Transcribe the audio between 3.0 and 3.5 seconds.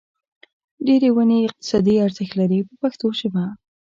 ژبه.